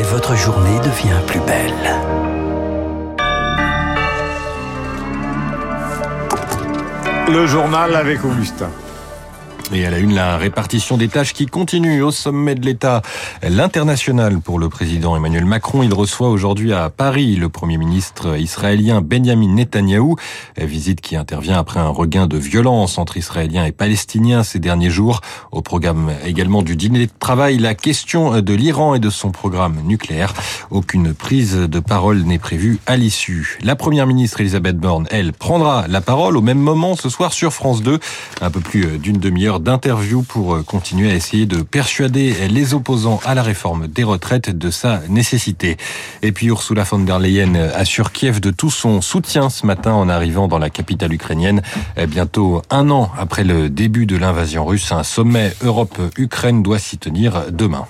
[0.00, 1.74] et votre journée devient plus belle.
[7.28, 8.70] Le journal avec Augustin.
[9.72, 13.02] Et à la une, la répartition des tâches qui continue au sommet de l'État.
[13.42, 15.84] L'international pour le président Emmanuel Macron.
[15.84, 20.16] Il reçoit aujourd'hui à Paris le premier ministre israélien Benjamin Netanyahou.
[20.56, 25.20] Visite qui intervient après un regain de violence entre Israéliens et Palestiniens ces derniers jours.
[25.52, 29.76] Au programme également du dîner de travail, la question de l'Iran et de son programme
[29.84, 30.34] nucléaire.
[30.72, 33.60] Aucune prise de parole n'est prévue à l'issue.
[33.62, 37.52] La première ministre Elisabeth Borne, elle, prendra la parole au même moment ce soir sur
[37.52, 38.00] France 2.
[38.40, 43.20] Un peu plus d'une demi-heure d'interview pour euh, continuer à essayer de persuader les opposants
[43.24, 45.76] à la réforme des retraites de sa nécessité.
[46.22, 50.08] Et puis Ursula von der Leyen assure Kiev de tout son soutien ce matin en
[50.08, 51.62] arrivant dans la capitale ukrainienne.
[52.08, 57.44] Bientôt un an après le début de l'invasion russe, un sommet Europe-Ukraine doit s'y tenir
[57.50, 57.86] demain.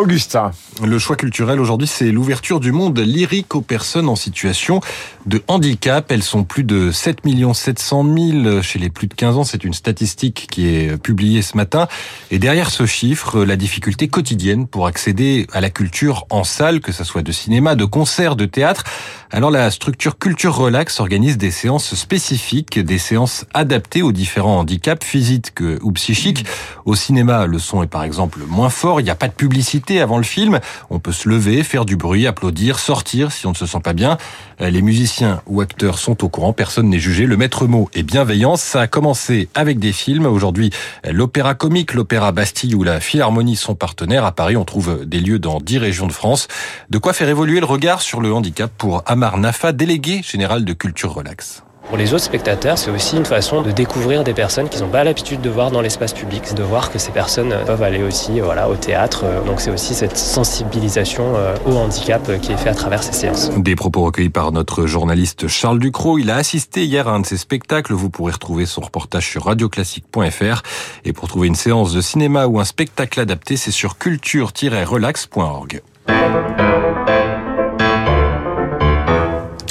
[0.00, 0.52] Augustin.
[0.82, 4.80] Le choix culturel aujourd'hui, c'est l'ouverture du monde lyrique aux personnes en situation
[5.26, 6.10] de handicap.
[6.10, 7.18] Elles sont plus de 7
[7.52, 8.06] 700
[8.42, 9.44] 000 chez les plus de 15 ans.
[9.44, 11.86] C'est une statistique qui est publiée ce matin.
[12.30, 16.92] Et derrière ce chiffre, la difficulté quotidienne pour accéder à la culture en salle, que
[16.92, 18.84] ce soit de cinéma, de concert, de théâtre.
[19.32, 25.06] Alors la structure Culture Relax organise des séances spécifiques, des séances adaptées aux différents handicaps
[25.06, 26.44] physiques ou psychiques.
[26.84, 30.00] Au cinéma, le son est par exemple moins fort, il n'y a pas de publicité
[30.00, 30.58] avant le film.
[30.90, 33.92] On peut se lever, faire du bruit, applaudir, sortir si on ne se sent pas
[33.92, 34.18] bien.
[34.60, 37.26] Euh, les musiciens ou acteurs sont au courant, personne n'est jugé.
[37.26, 38.60] Le maître mot est bienveillance.
[38.62, 40.26] Ça a commencé avec des films.
[40.26, 40.70] Aujourd'hui,
[41.08, 44.24] l'opéra comique, l'opéra Bastille ou la Philharmonie sont partenaires.
[44.24, 46.48] À Paris, on trouve des lieux dans dix régions de France.
[46.88, 50.72] De quoi faire évoluer le regard sur le handicap pour Amar Nafa, délégué général de
[50.72, 51.62] Culture Relax.
[51.88, 55.04] Pour les autres spectateurs, c'est aussi une façon de découvrir des personnes qu'ils n'ont pas
[55.04, 58.70] l'habitude de voir dans l'espace public, de voir que ces personnes peuvent aller aussi voilà,
[58.70, 59.26] au théâtre.
[59.44, 63.12] Donc c'est aussi cette sensibilisation euh, au handicap euh, qui est faite à travers ces
[63.12, 63.50] séances.
[63.58, 66.16] Des propos recueillis par notre journaliste Charles Ducrot.
[66.16, 67.92] Il a assisté hier à un de ces spectacles.
[67.92, 70.62] Vous pourrez retrouver son reportage sur radioclassique.fr.
[71.04, 75.82] Et pour trouver une séance de cinéma ou un spectacle adapté, c'est sur culture-relax.org.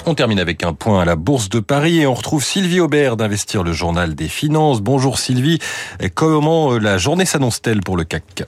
[0.09, 3.15] On termine avec un point à la Bourse de Paris et on retrouve Sylvie Aubert
[3.15, 4.81] d'Investir le Journal des Finances.
[4.81, 5.59] Bonjour Sylvie,
[6.15, 8.45] comment la journée s'annonce-t-elle pour le CAC?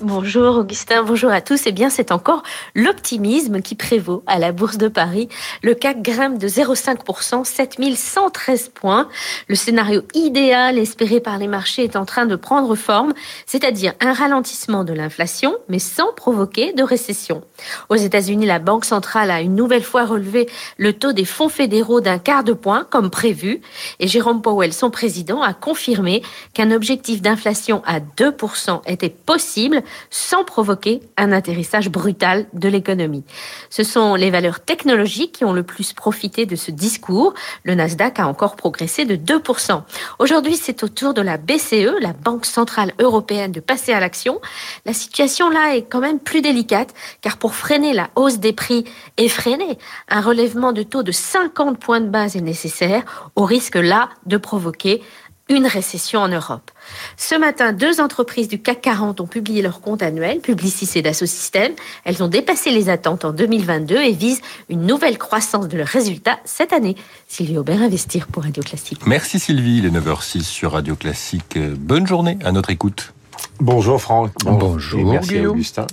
[0.00, 1.62] Bonjour Augustin, bonjour à tous.
[1.66, 2.42] Eh bien, c'est encore
[2.74, 5.28] l'optimisme qui prévaut à la Bourse de Paris.
[5.62, 9.08] Le CAC grimpe de 0,5%, 7113 points.
[9.46, 13.14] Le scénario idéal espéré par les marchés est en train de prendre forme,
[13.46, 17.44] c'est-à-dire un ralentissement de l'inflation, mais sans provoquer de récession.
[17.88, 22.00] Aux États-Unis, la Banque centrale a une nouvelle fois relevé le taux des fonds fédéraux
[22.00, 23.60] d'un quart de point, comme prévu,
[24.00, 26.22] et Jérôme Powell, son président, a confirmé
[26.52, 33.24] qu'un objectif d'inflation à 2% était possible sans provoquer un atterrissage brutal de l'économie.
[33.68, 37.34] Ce sont les valeurs technologiques qui ont le plus profité de ce discours.
[37.64, 39.82] Le Nasdaq a encore progressé de 2%.
[40.18, 44.40] Aujourd'hui, c'est au tour de la BCE, la Banque Centrale Européenne, de passer à l'action.
[44.86, 48.84] La situation là est quand même plus délicate, car pour freiner la hausse des prix
[49.28, 49.78] freiner
[50.08, 54.36] un relèvement de taux de 50 points de base est nécessaire, au risque là de
[54.36, 55.02] provoquer
[55.48, 56.70] une récession en Europe.
[57.16, 61.26] Ce matin, deux entreprises du CAC 40 ont publié leur compte annuel, Publicis et Dassault
[61.26, 61.74] Systèmes.
[62.04, 64.40] Elles ont dépassé les attentes en 2022 et visent
[64.70, 66.96] une nouvelle croissance de leurs résultats cette année.
[67.28, 69.00] Sylvie Aubert, Investir pour Radio Classique.
[69.06, 71.58] Merci Sylvie, les 9h06 sur Radio Classique.
[71.58, 73.12] Bonne journée à notre écoute.
[73.60, 74.32] Bonjour Franck.
[74.44, 75.00] Bonjour.
[75.00, 75.86] Et merci Augustin.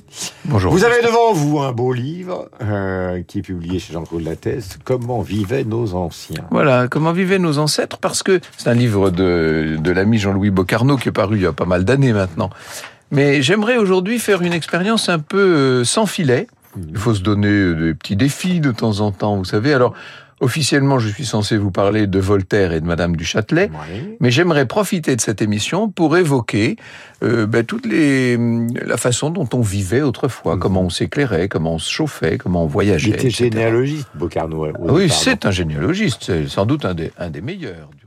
[0.45, 0.72] Bonjour.
[0.72, 4.79] Vous avez devant vous un beau livre euh, qui est publié chez Jean-Claude Lattès.
[4.83, 9.77] Comment vivaient nos anciens Voilà, comment vivaient nos ancêtres Parce que c'est un livre de,
[9.79, 12.49] de l'ami Jean-Louis Bocarno qui est paru il y a pas mal d'années maintenant.
[13.11, 16.47] Mais j'aimerais aujourd'hui faire une expérience un peu euh, sans filet.
[16.78, 19.73] Il faut se donner des petits défis de temps en temps, vous savez.
[19.73, 19.93] Alors,
[20.41, 24.18] Officiellement, je suis censé vous parler de Voltaire et de Madame du Châtelet, Oui.
[24.19, 26.78] mais j'aimerais profiter de cette émission pour évoquer
[27.24, 28.38] euh, ben, toute les,
[28.84, 32.67] la façon dont on vivait autrefois, comment on s'éclairait, comment on se chauffait, comment on
[32.67, 33.09] voyageait.
[33.09, 34.66] Il était généalogiste, Bocarno.
[34.66, 37.90] au Ah Oui, c'est un généalogiste, c'est sans doute un des, un des meilleurs.
[37.97, 38.05] du